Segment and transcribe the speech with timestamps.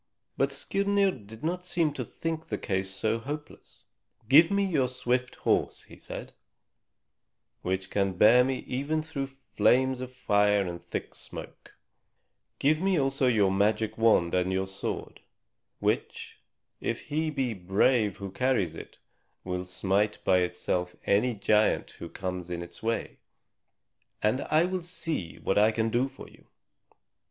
[0.35, 3.83] But Skirnir did not seem to think the case so hopeless.
[4.27, 6.33] "Give me but your swift horse," he said,
[7.61, 11.75] "which can bear me even through flames of fire and thick smoke;
[12.57, 15.21] give me also your magic wand and your sword,
[15.77, 16.39] which
[16.79, 18.97] if he be brave who carries it,
[19.43, 23.19] will smite by itself any giant who comes in its way,
[24.23, 26.47] and I will see what I can do for you."